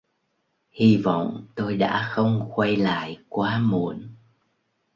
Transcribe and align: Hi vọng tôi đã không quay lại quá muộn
Hi 0.71 0.97
vọng 0.97 1.45
tôi 1.55 1.77
đã 1.77 2.07
không 2.13 2.49
quay 2.53 2.75
lại 2.75 3.17
quá 3.29 3.59
muộn 3.59 4.07